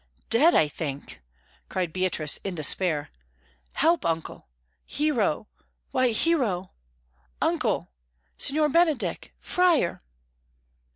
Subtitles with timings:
[0.31, 1.21] "Dead, I think,"
[1.69, 3.11] cried Beatrice in despair.
[3.73, 4.47] "Help, uncle!
[4.87, 5.47] Hero
[5.91, 6.71] why, Hero!
[7.39, 7.91] Uncle!
[8.35, 9.31] Signor Benedick!
[9.39, 10.01] Friar!"